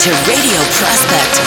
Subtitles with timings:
[0.00, 1.40] to Radio Prospect.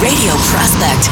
[0.00, 1.10] Radio Prospect.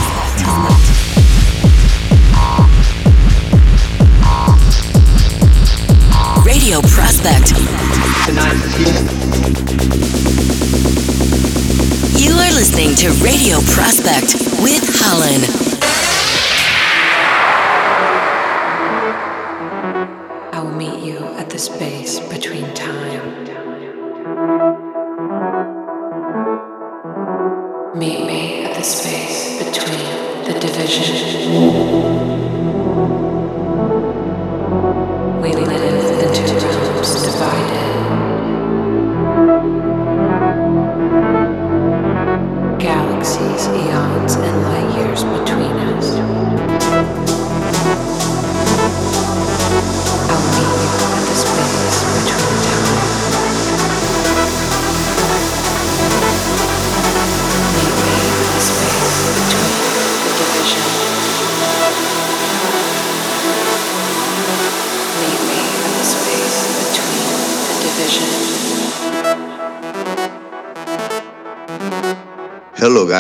[6.46, 7.52] Radio Prospect.
[12.18, 14.32] You are listening to Radio Prospect
[14.62, 15.97] with Hollen.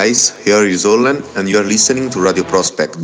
[0.08, 2.96] Guys, here is Hollen and you are listening to Radio Prospect.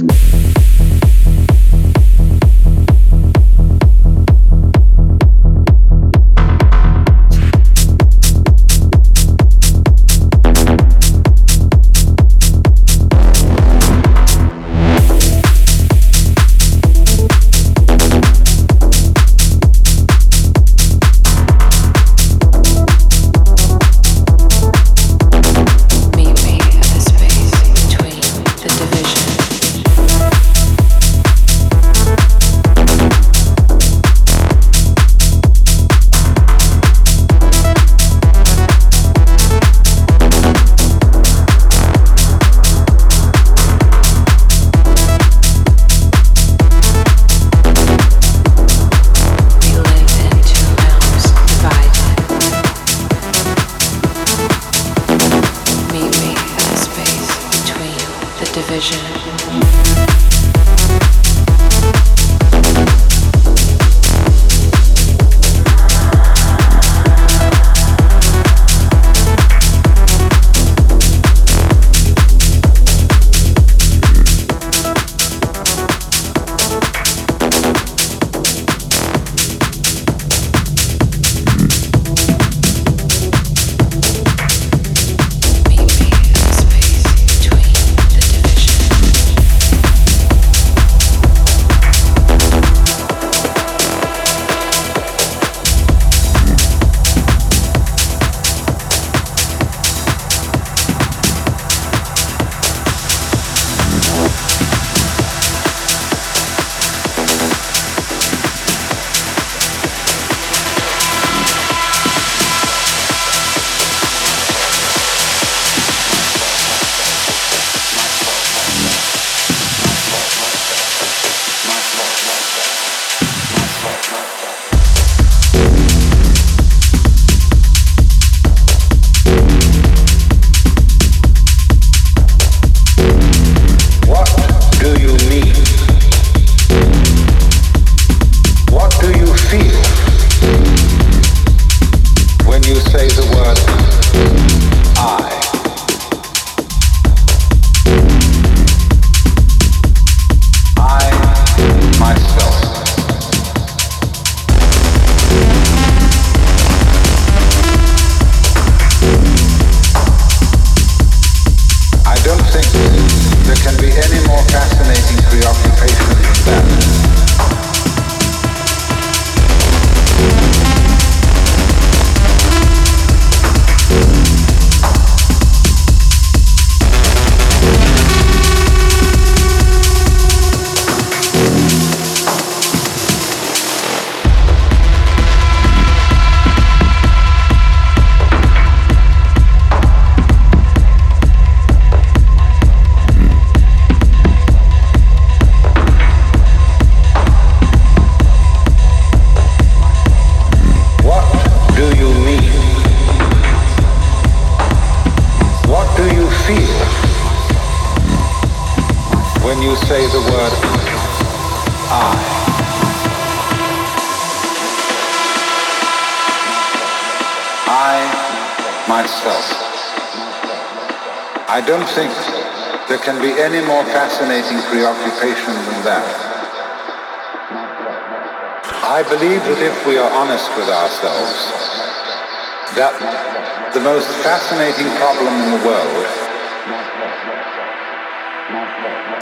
[234.25, 236.07] fascinating problem in the world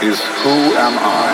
[0.01, 1.32] is who am I?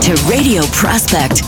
[0.00, 1.45] to Radio Prospect.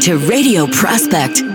[0.00, 1.47] To Radio Prospect.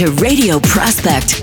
[0.00, 1.39] To Radio Prospect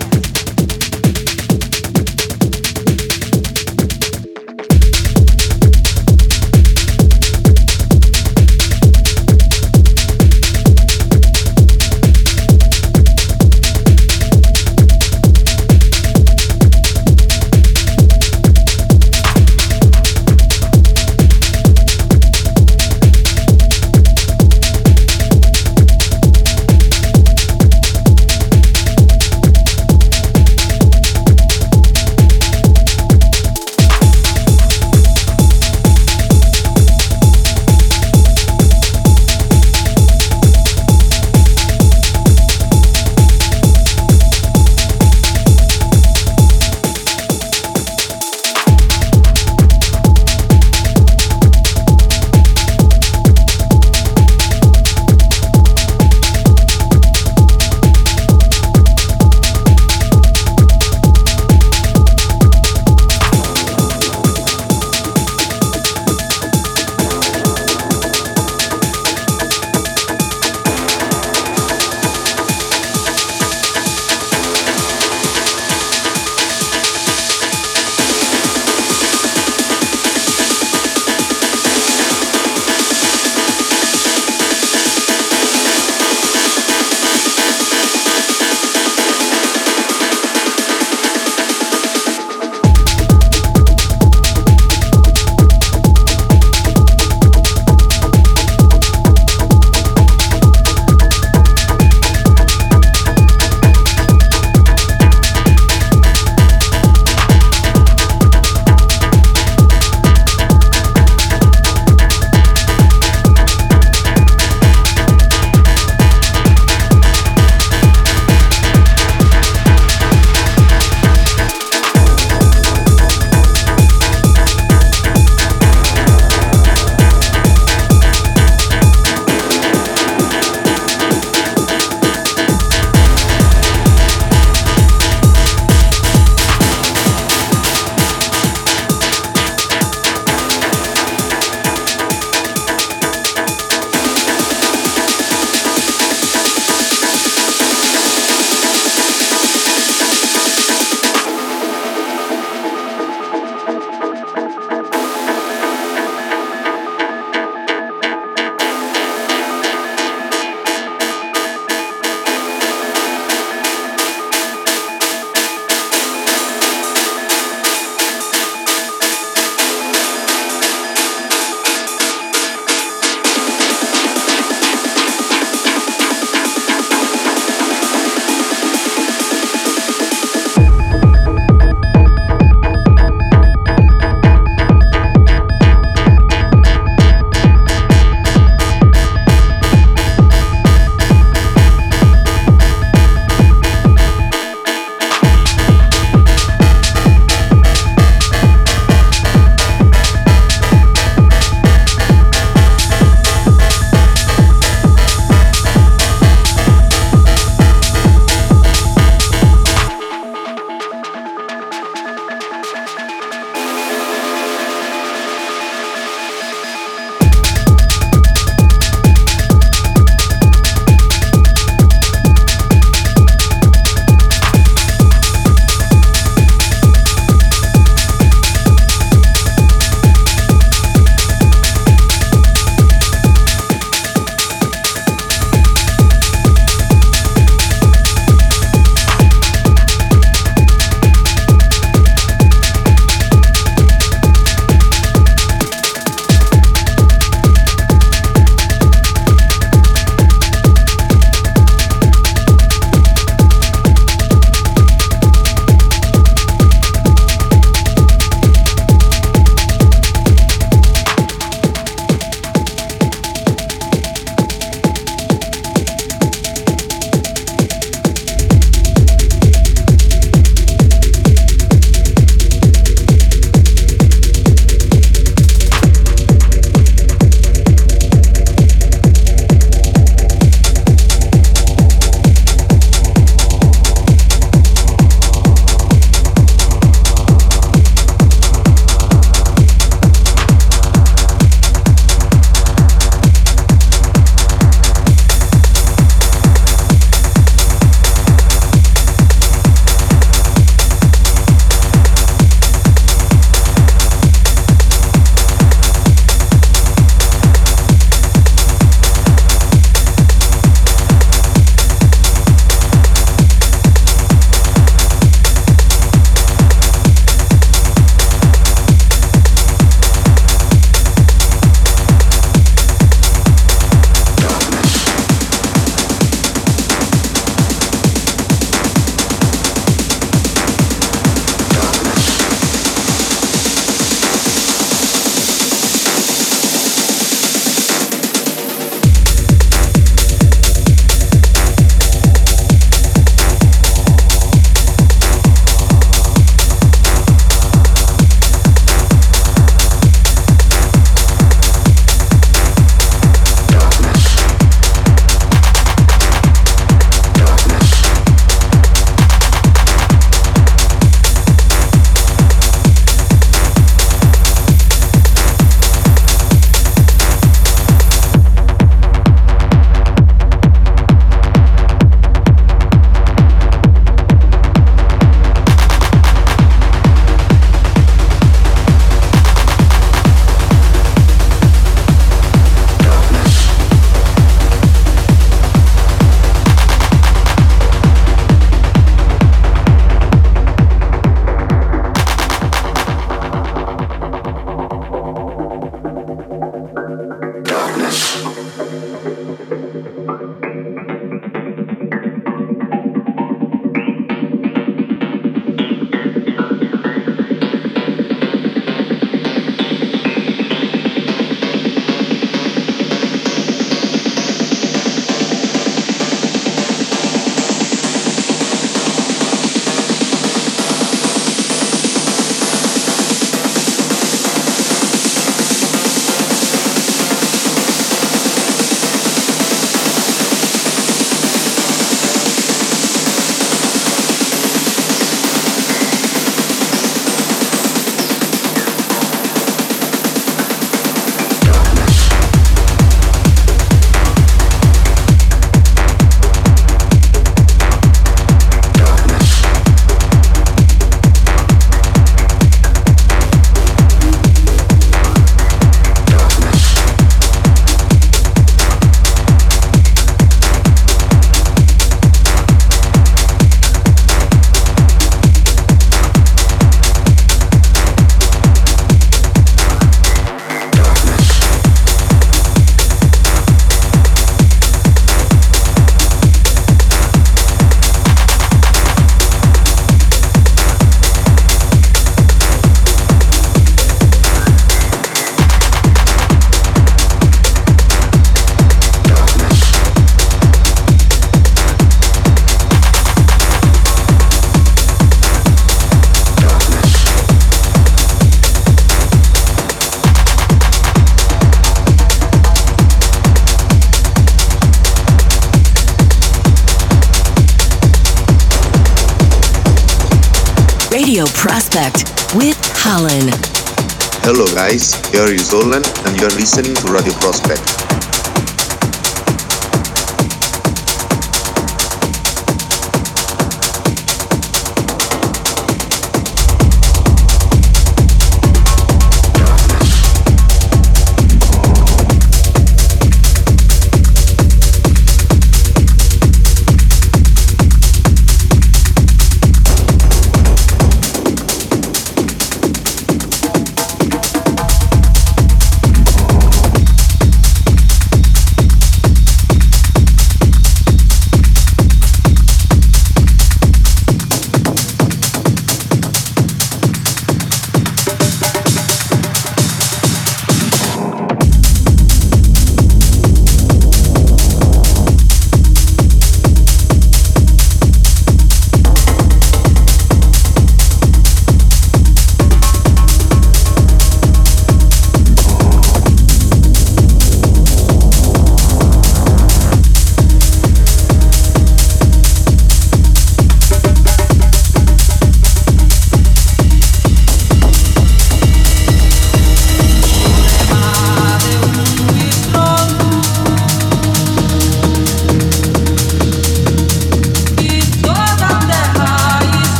[515.37, 517.96] guys, here is Hollen and you are listening to Radio Prospect.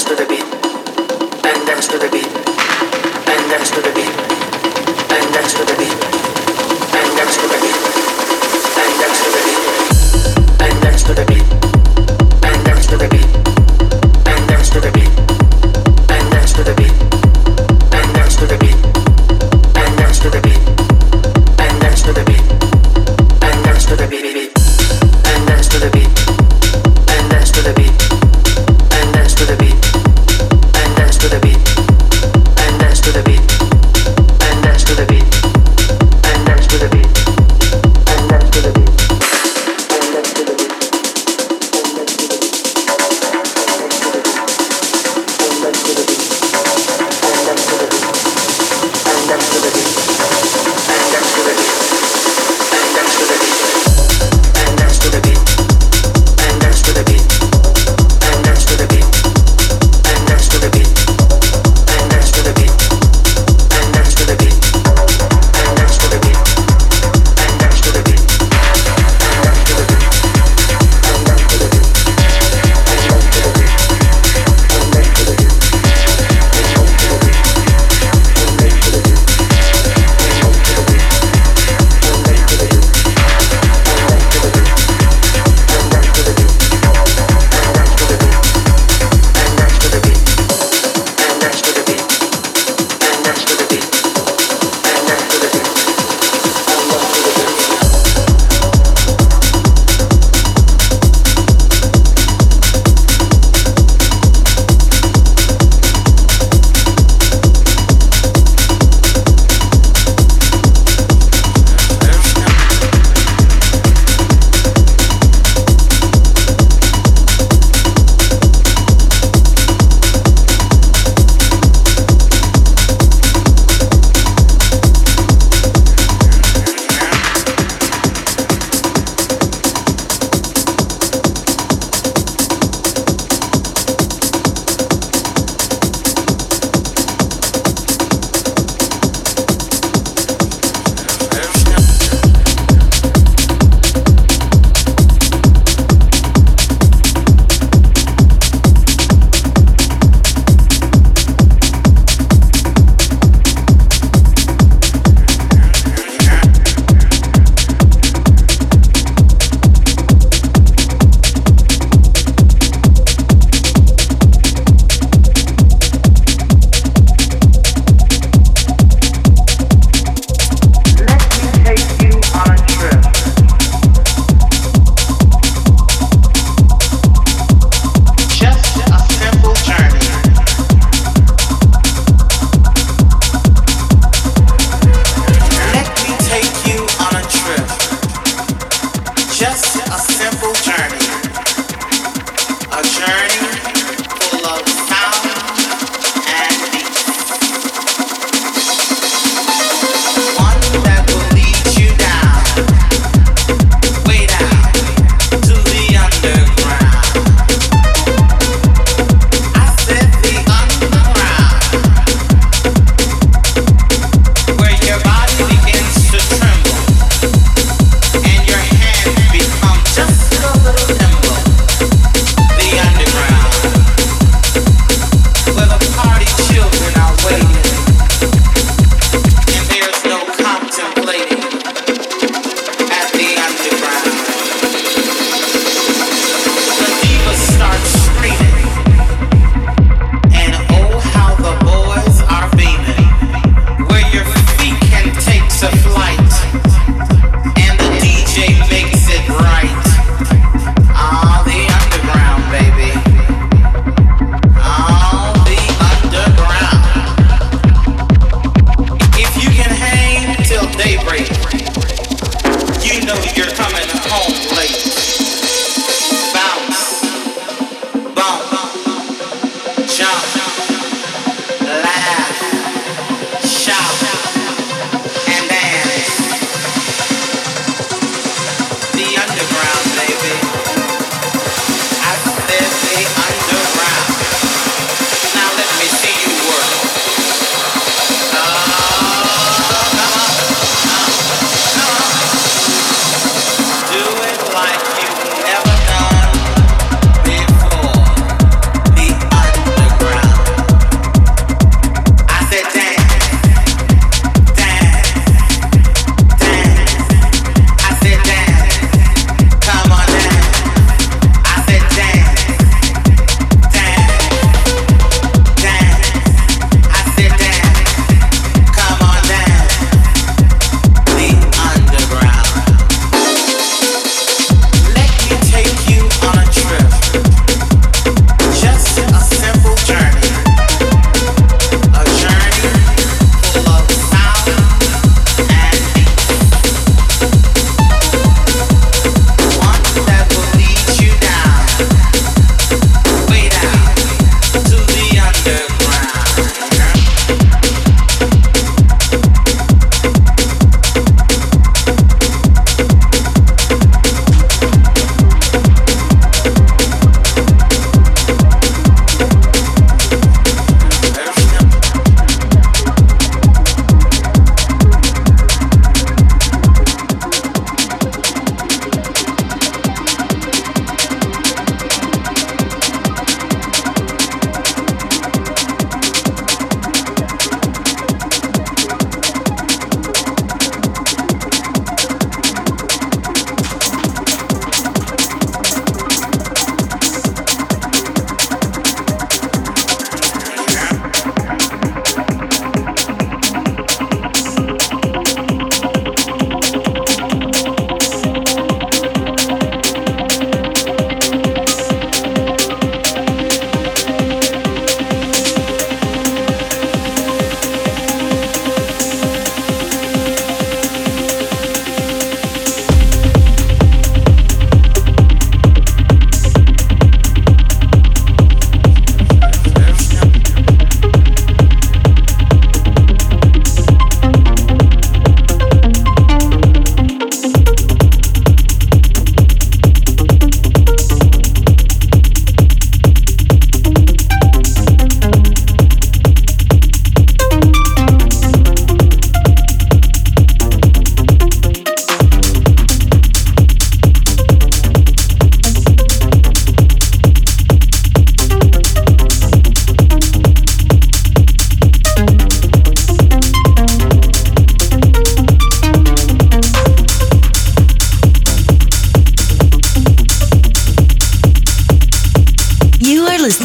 [0.00, 0.44] dance to the beat,
[1.44, 4.08] and dance to the beat, and dance to the beat,
[5.12, 5.79] and dance to the beat.